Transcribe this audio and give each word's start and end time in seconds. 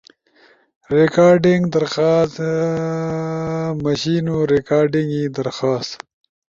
ریکارڈنگ 0.95 1.61
درخواست، 1.75 2.35
مُݜینو 3.83 4.37
ریکارڈنگ 4.53 5.09
ئی 5.15 5.23
درخواست 5.37 5.91